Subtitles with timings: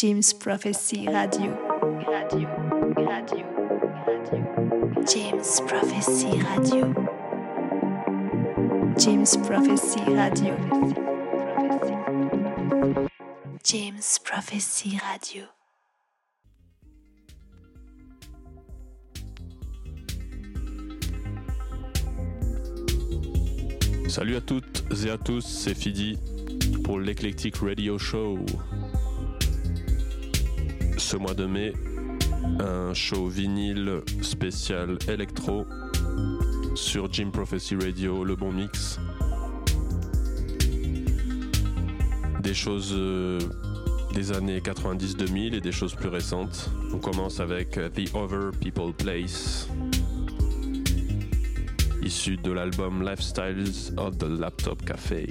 [0.00, 1.50] James Prophecy Radio.
[2.08, 2.48] Radio,
[2.96, 3.44] radio,
[4.06, 5.04] radio.
[5.04, 6.94] James Prophecy Radio.
[8.96, 10.56] James Prophecy Radio.
[13.62, 15.44] James Prophecy Radio.
[24.08, 26.18] Salut à toutes et à tous, c'est Fidi
[26.84, 28.38] pour l'Eclectic Radio Show.
[31.00, 31.72] Ce mois de mai,
[32.60, 35.66] un show vinyle spécial électro
[36.76, 39.00] sur Jim Prophecy Radio, le bon mix.
[42.40, 43.40] Des choses euh,
[44.14, 46.70] des années 90-2000 et des choses plus récentes.
[46.92, 49.68] On commence avec The Other People Place
[52.02, 55.26] issu de l'album Lifestyles of the Laptop Café.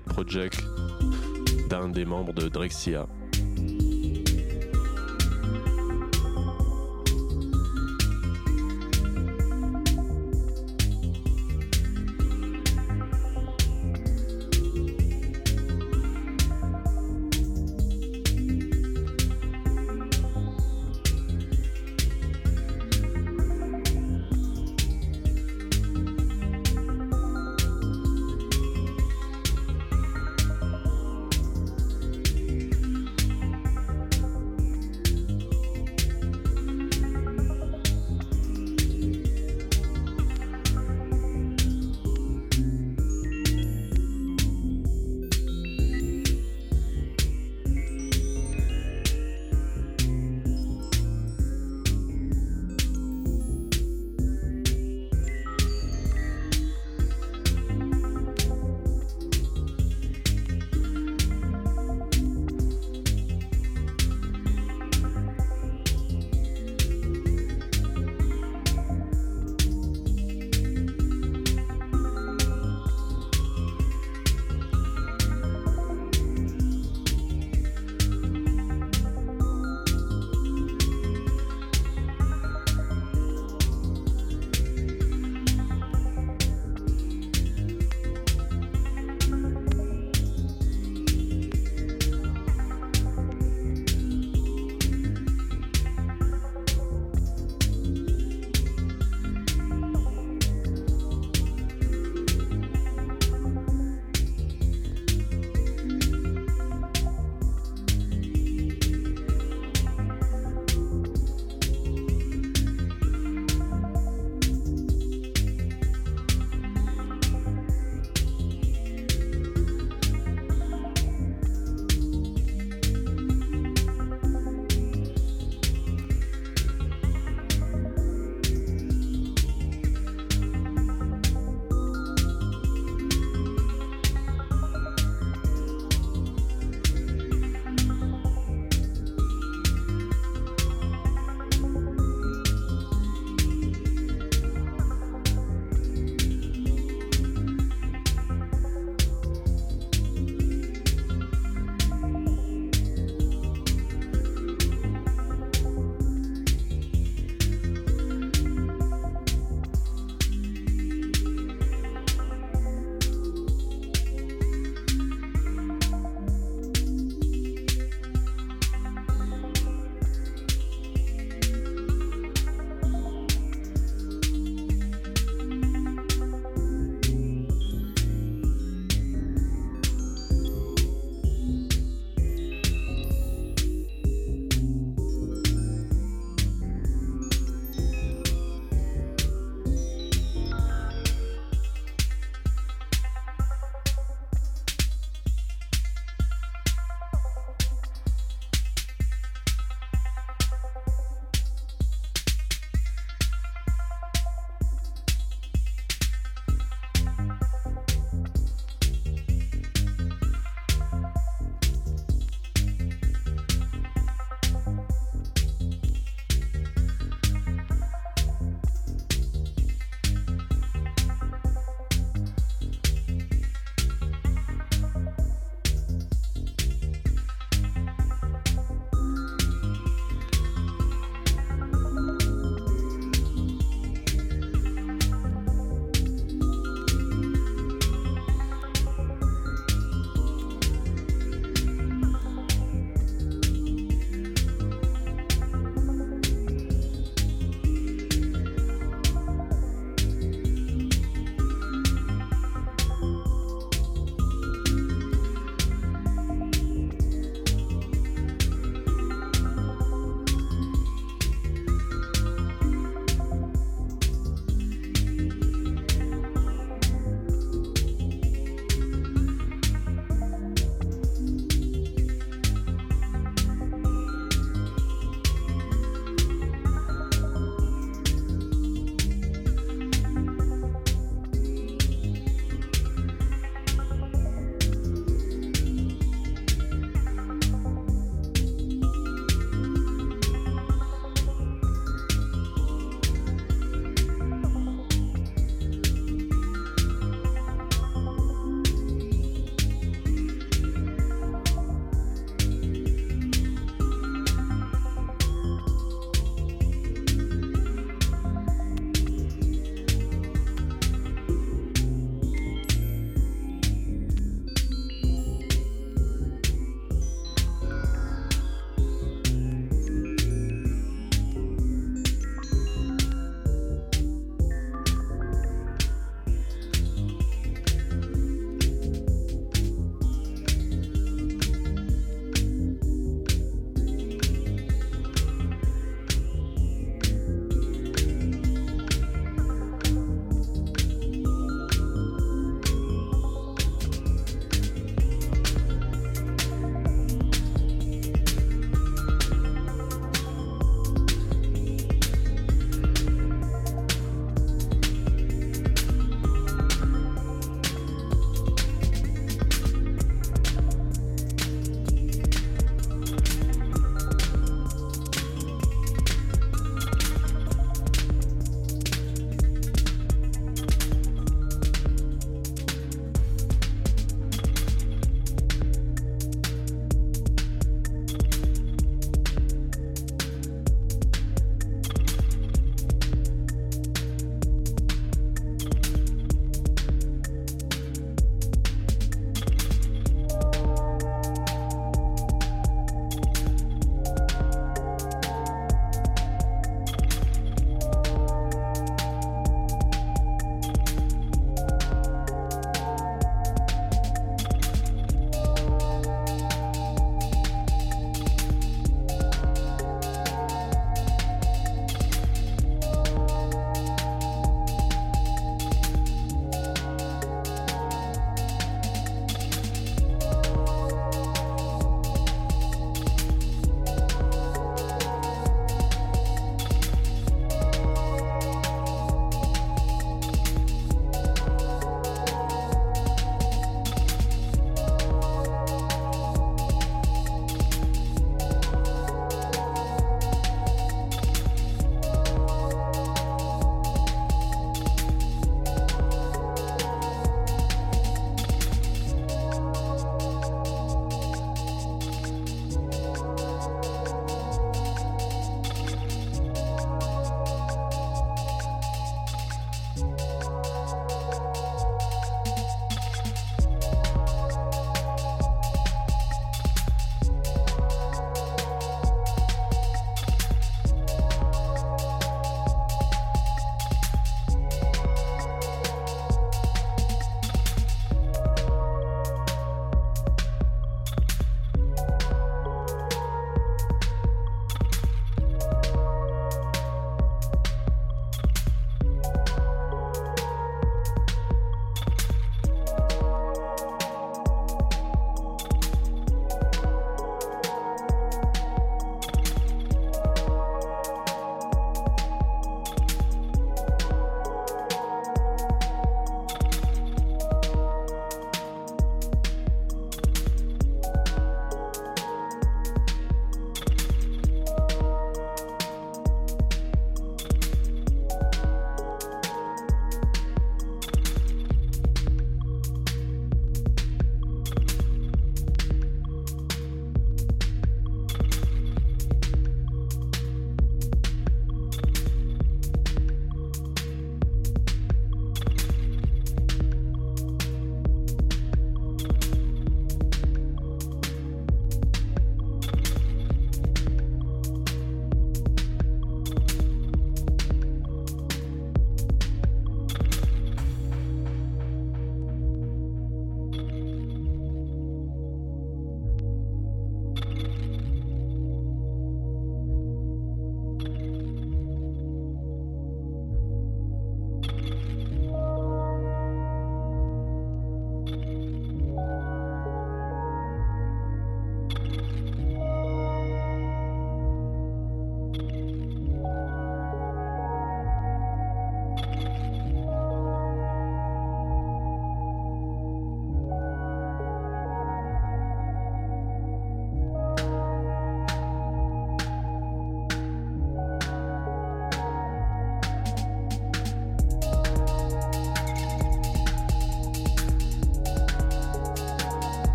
[0.00, 0.64] Project
[1.68, 3.06] d'un des membres de Drexia.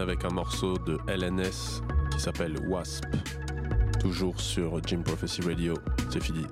[0.00, 3.04] Avec un morceau de LNS qui s'appelle Wasp.
[4.00, 5.74] Toujours sur Jim Prophecy Radio.
[6.10, 6.46] C'est fini.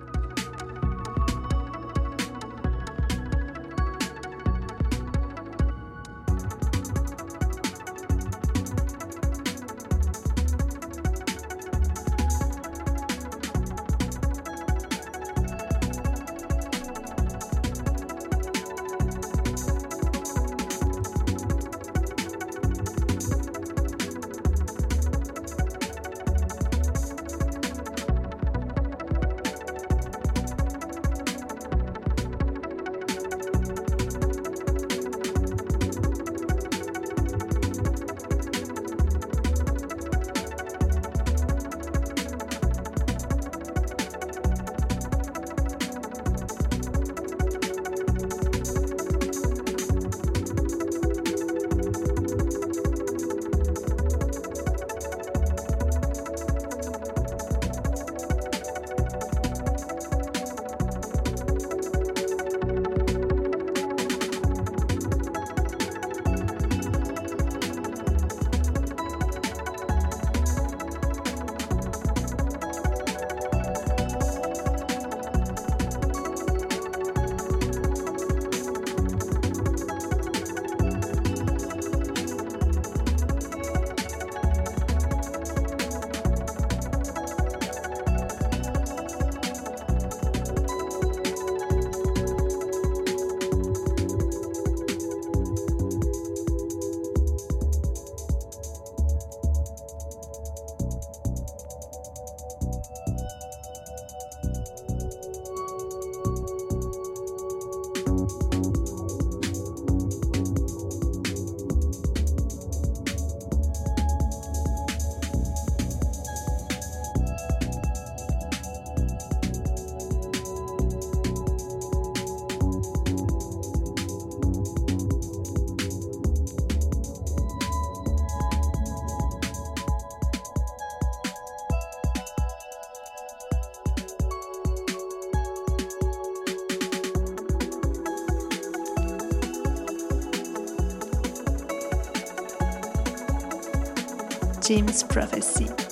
[144.66, 145.85] James Prophecy.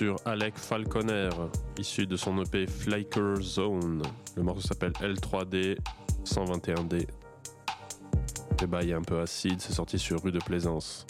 [0.00, 1.28] Sur Alec Falconer,
[1.76, 4.00] issu de son EP Flicker Zone.
[4.34, 5.76] Le morceau s'appelle L3D
[6.24, 7.06] 121D.
[8.62, 11.06] Le bail est un peu acide, c'est sorti sur rue de Plaisance.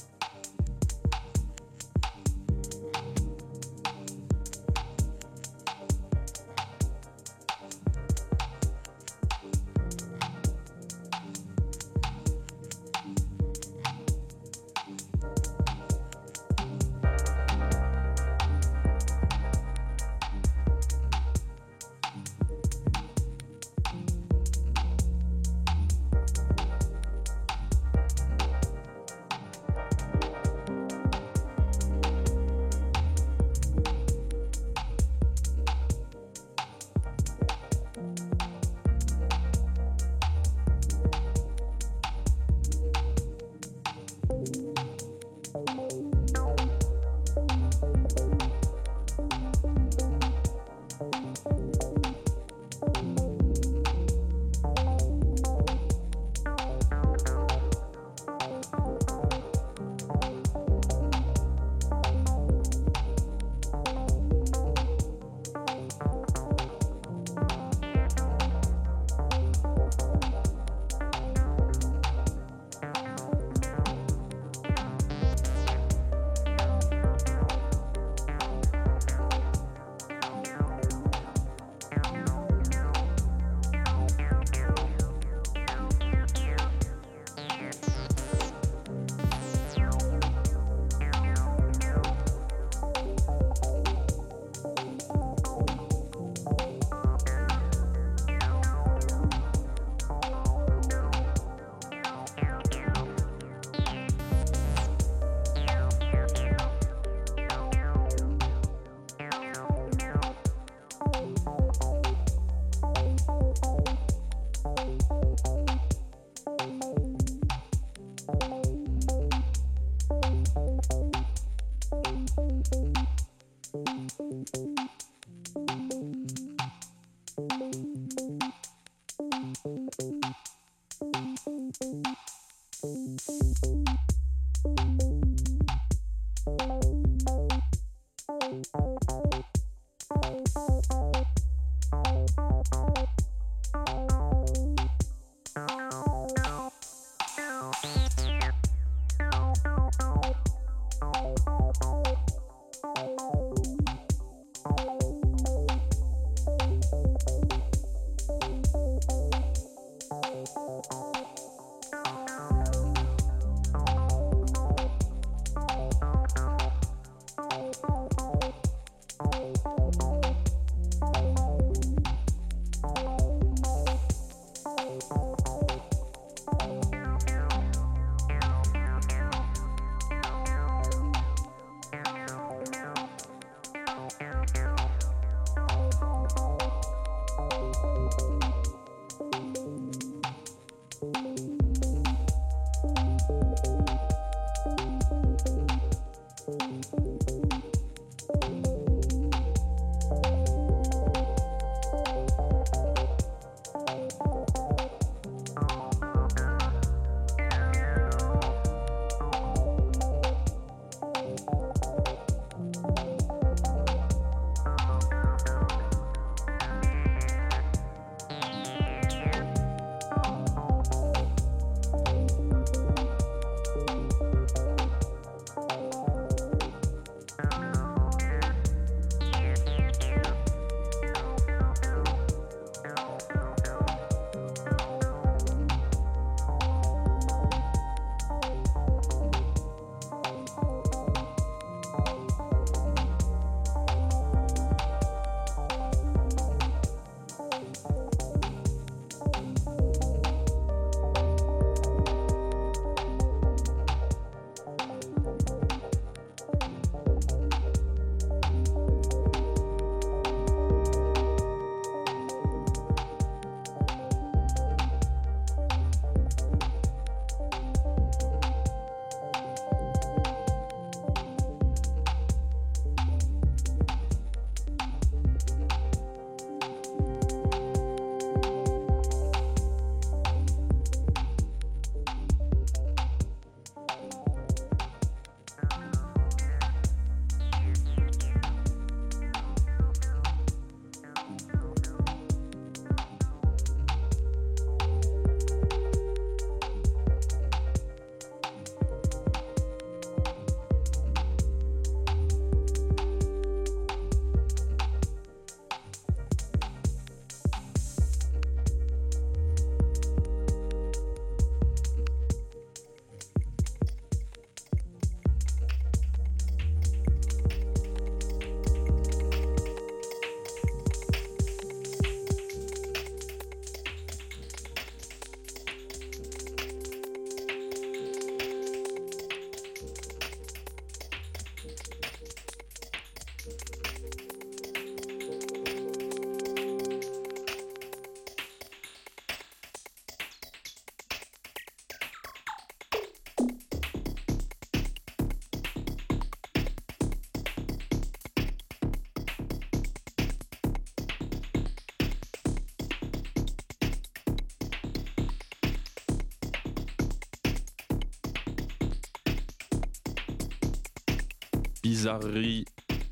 [361.90, 362.64] Bizarrerie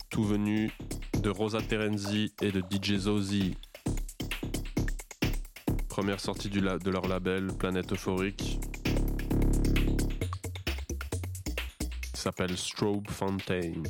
[0.09, 0.71] tout venu
[1.21, 3.57] de Rosa Terenzi et de DJ Zozi.
[5.88, 8.61] Première sortie de leur label Planète Euphorique.
[12.14, 13.83] S'appelle Strobe Fountain.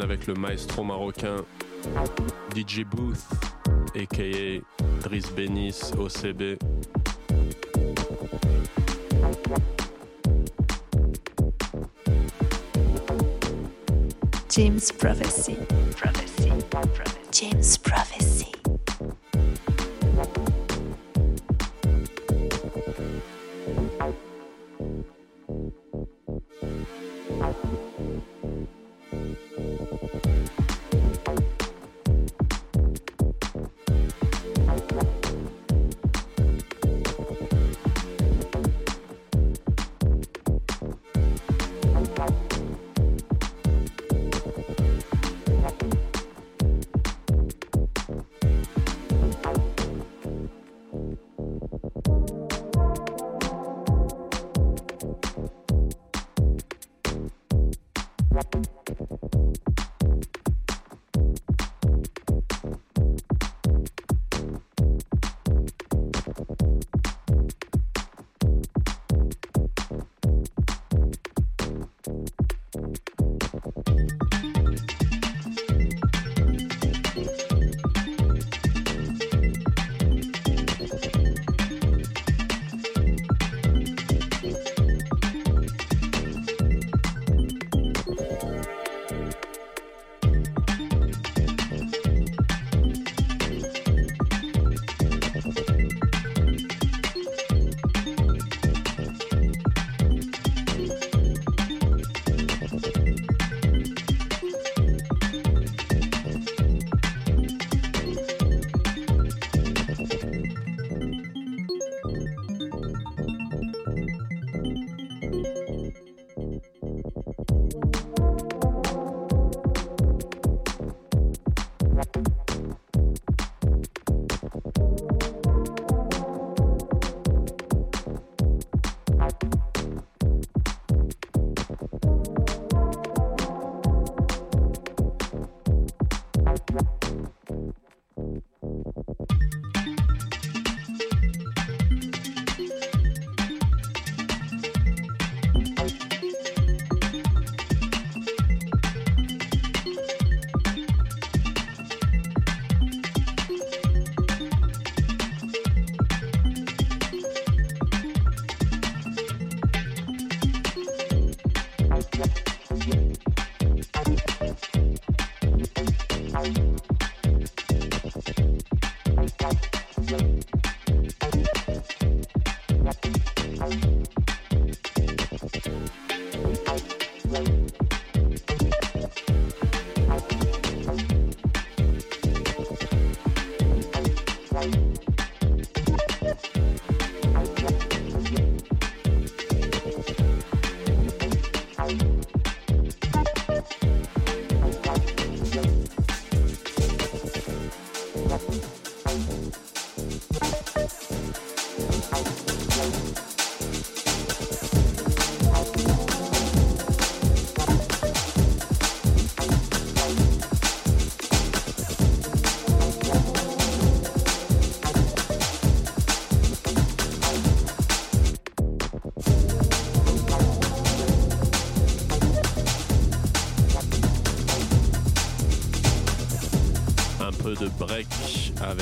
[0.00, 1.36] Avec le maestro marocain
[2.54, 3.22] DJ Booth,
[3.94, 4.60] aka
[5.02, 6.58] Driss Benis, OCB.
[14.48, 14.80] James.
[14.98, 15.56] Prophecy.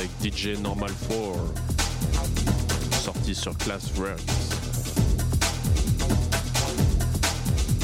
[0.03, 1.19] Avec DJ Normal 4,
[3.03, 4.17] sorti sur Class Records,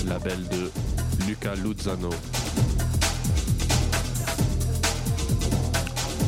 [0.09, 0.71] label de
[1.29, 2.11] Luca Luzano.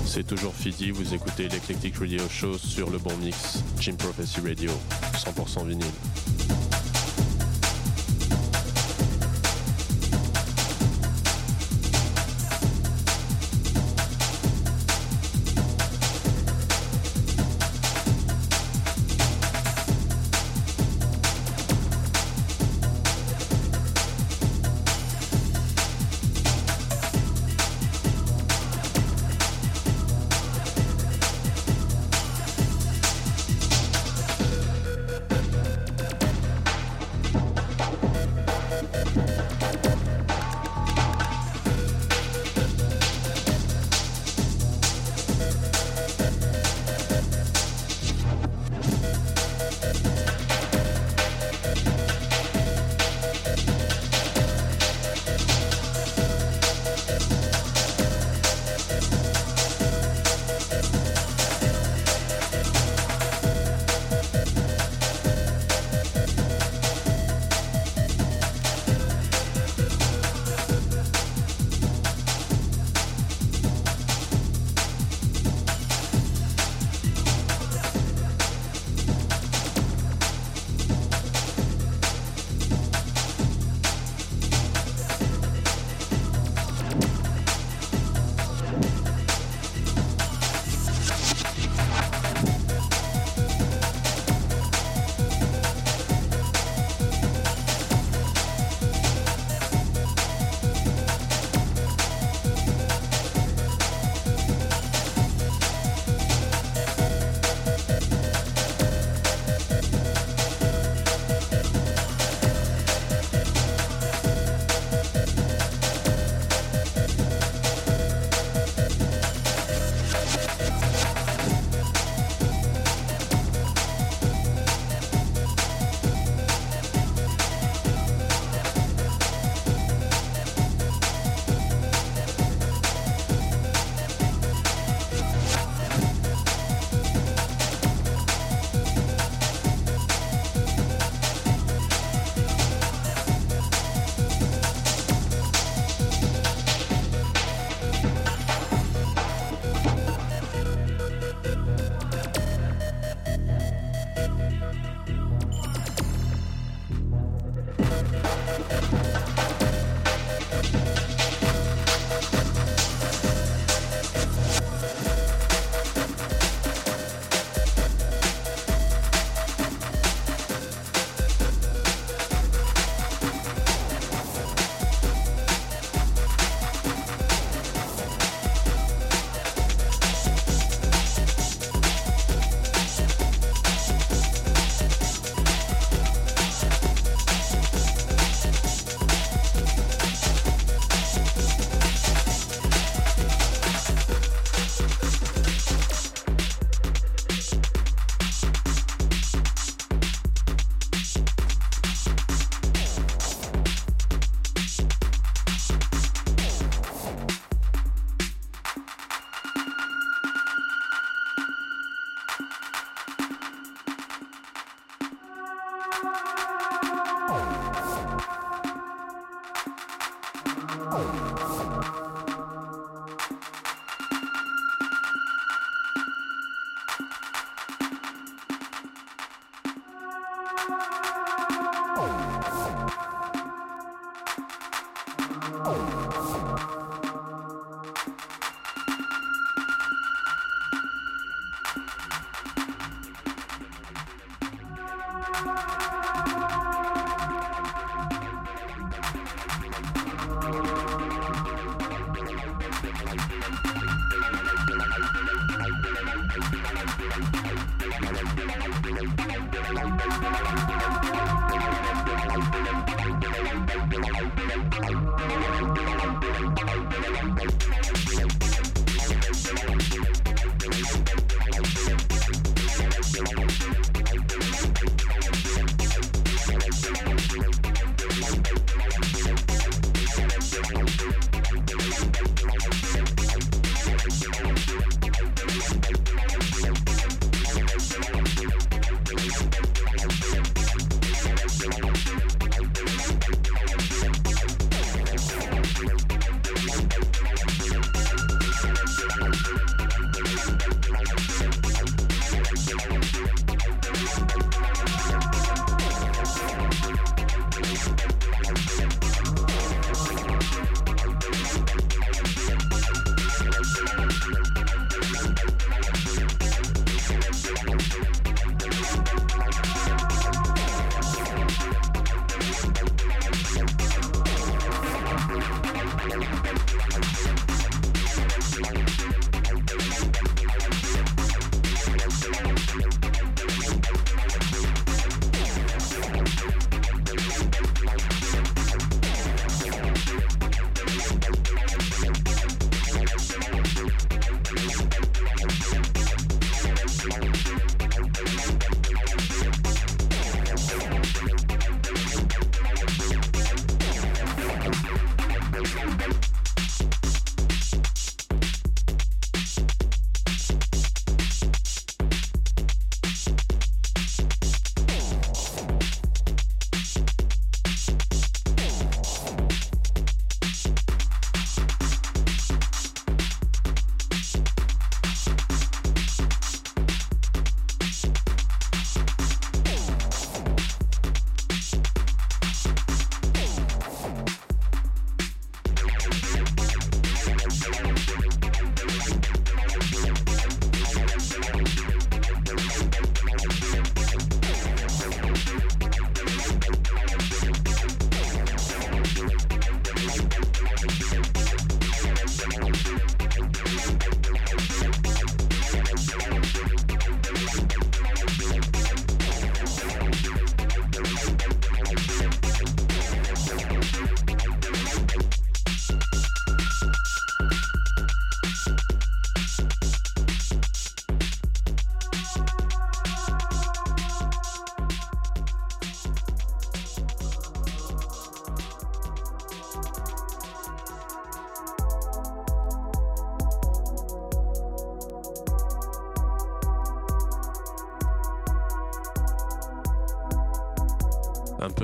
[0.06, 4.70] C'est toujours Fidi, vous écoutez l'Eclectic Radio Show sur le bon mix, Jim Prophecy Radio,
[5.14, 5.86] 100% vinyle.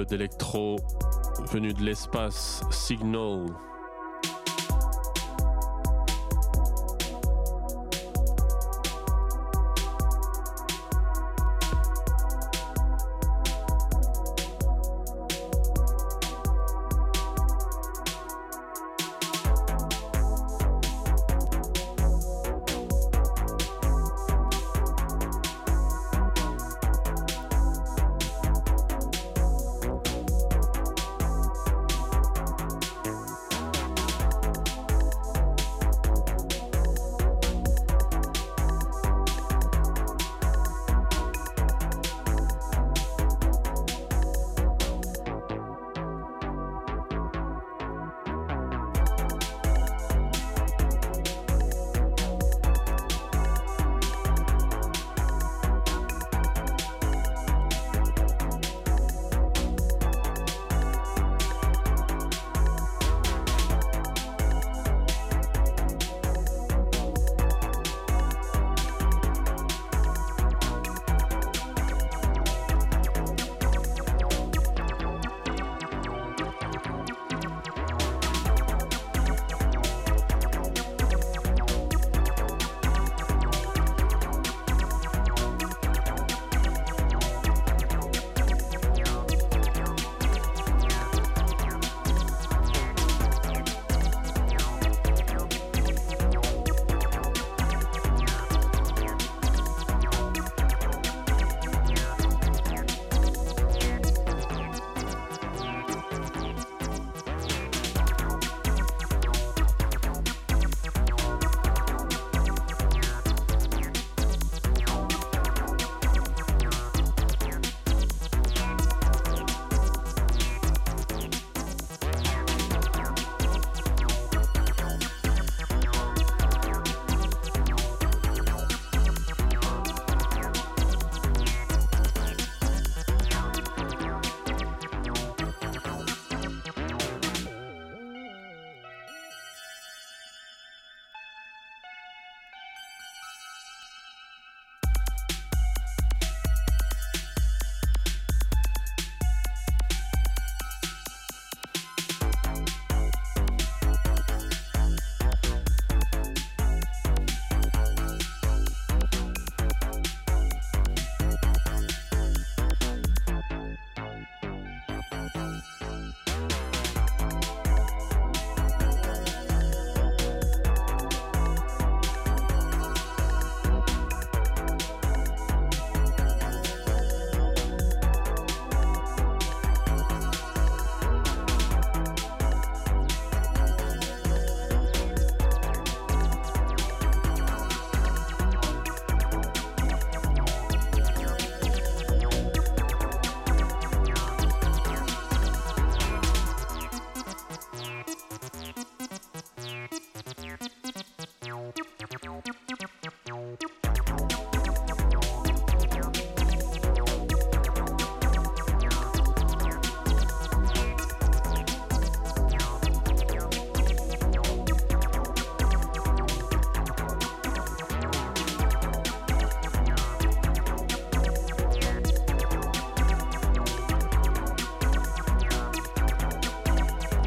[0.06, 0.76] D'électro
[1.52, 3.46] venu de l'espace, Signal.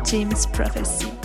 [0.09, 1.18] James Prophecy.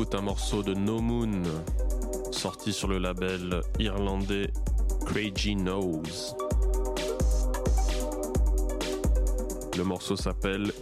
[0.00, 1.42] Un morceau de No Moon,
[2.32, 4.50] sorti sur le label irlandais
[5.04, 6.34] Crazy Nose.
[9.76, 10.72] Le morceau s'appelle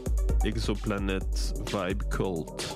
[0.44, 2.67] Exoplanet Vibe Cult.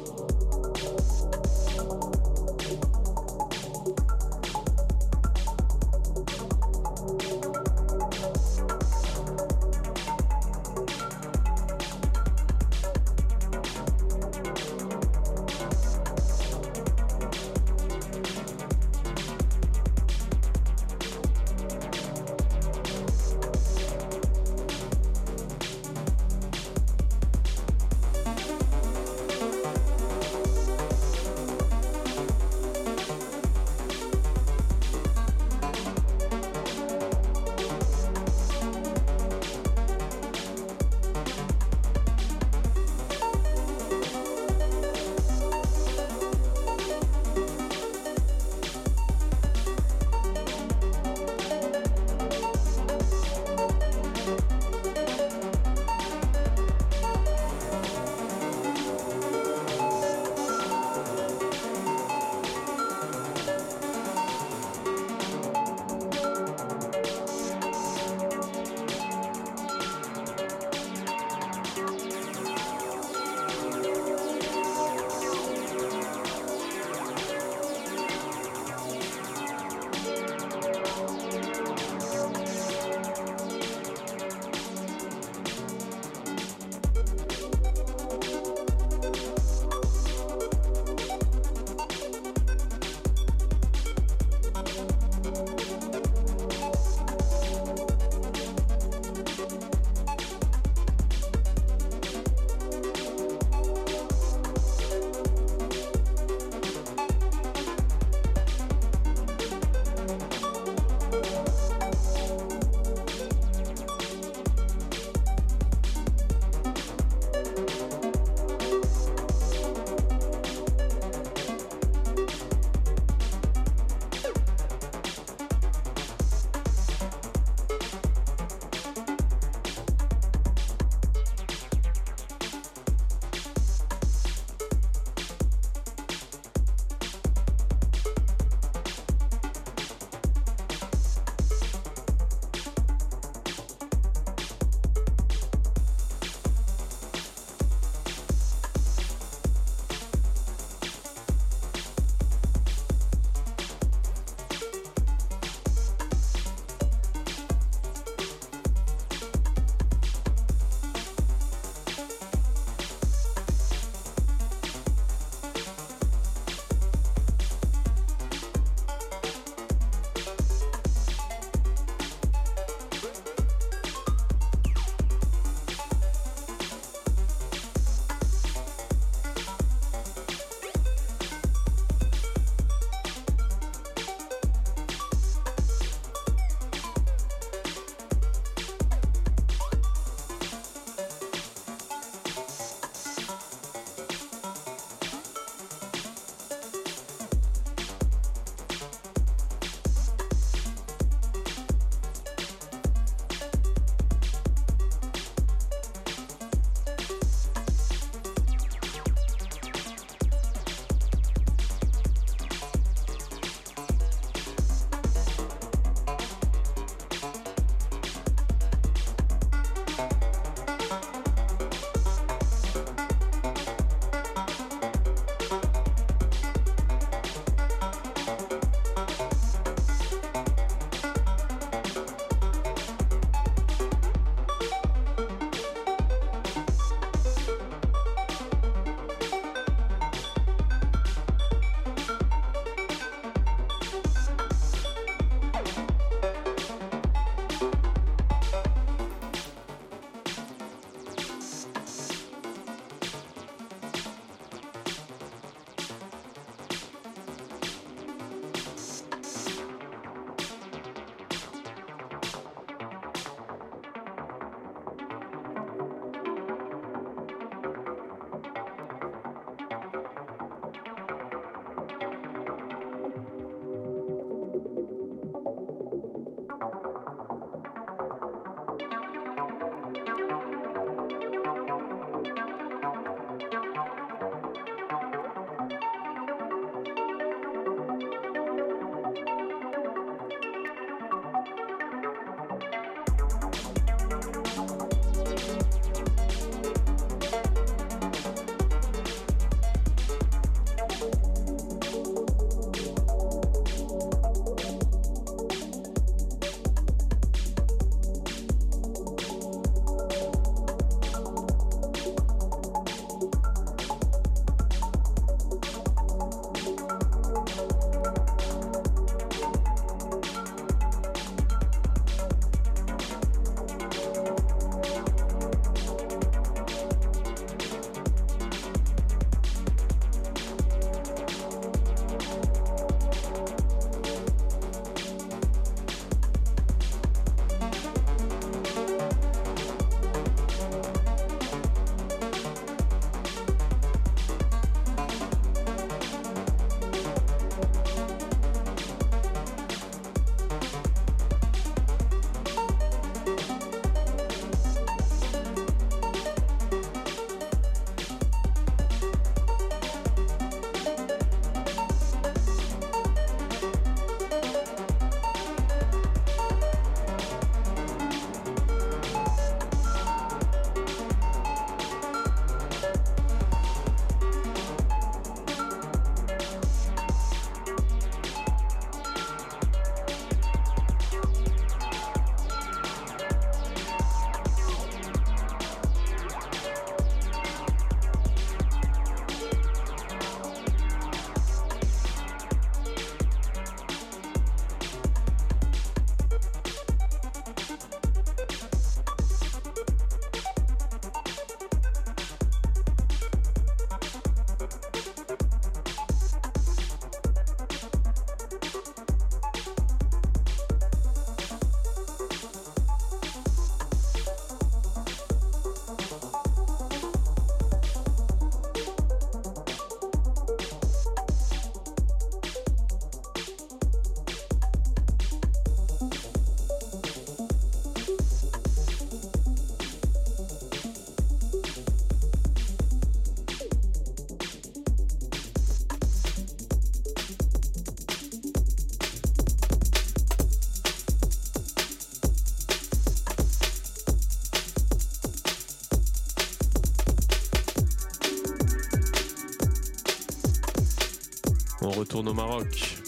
[452.13, 452.99] Retourne au Maroc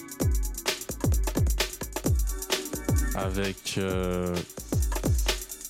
[3.15, 4.35] avec euh,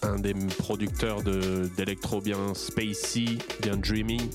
[0.03, 4.31] un des producteurs d'électro bien spacey, bien dreamy.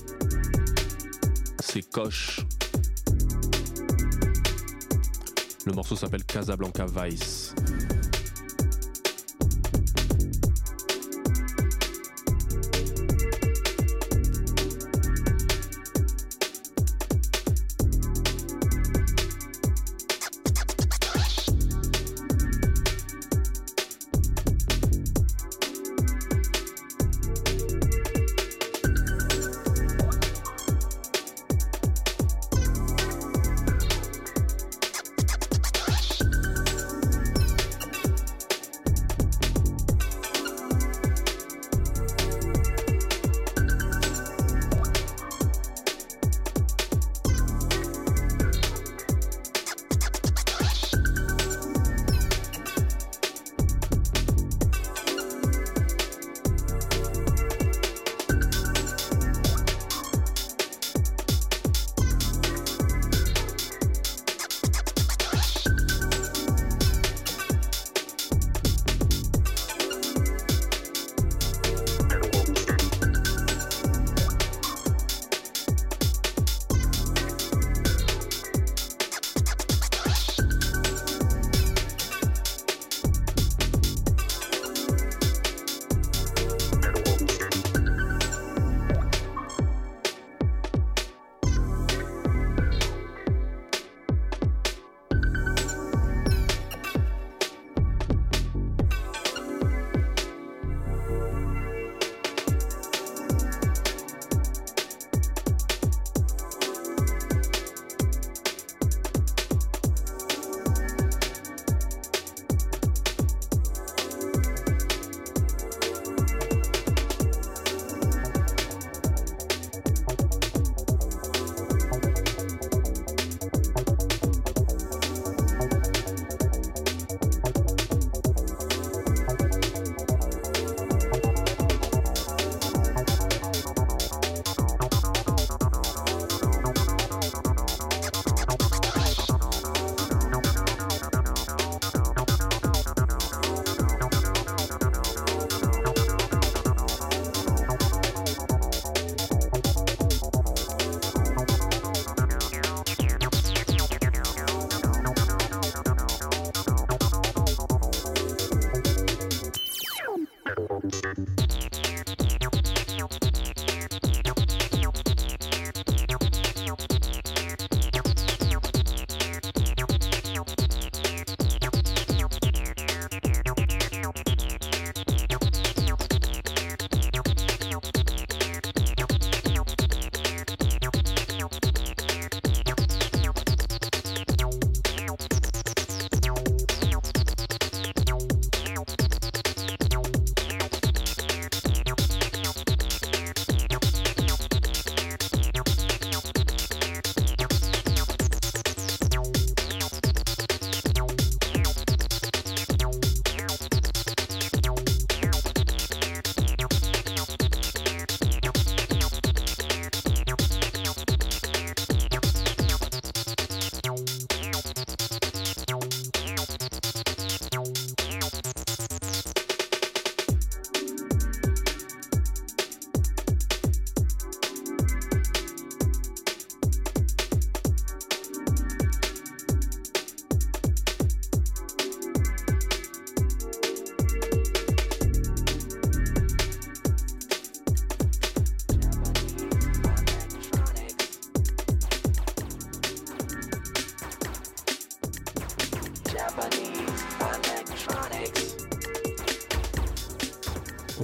[1.60, 2.40] C'est Koch.
[5.64, 7.54] Le morceau s'appelle Casablanca Vice.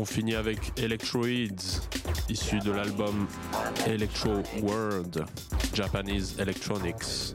[0.05, 1.81] Finit avec Electroids,
[2.29, 3.27] issu de l'album
[3.87, 5.25] Electro World,
[5.73, 7.33] Japanese Electronics.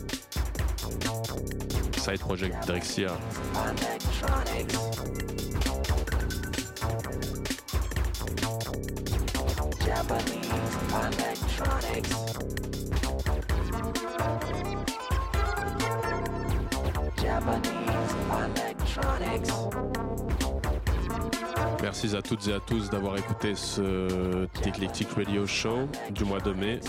[1.98, 3.18] Side project Drexia.
[17.18, 20.11] Japanese Electronics.
[21.82, 26.54] Merci à toutes et à tous d'avoir écouté ce Eclectic Radio Show du mois de
[26.54, 26.80] mai.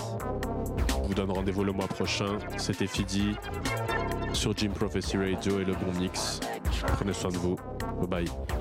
[1.05, 2.39] vous donne rendez-vous le mois prochain.
[2.59, 3.35] C'était Fidi
[4.35, 6.41] sur Jim Prophecy Radio et le bon mix.
[6.87, 7.57] Prenez soin de vous.
[8.01, 8.52] Bye bye.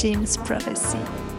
[0.00, 1.29] James Prophecy.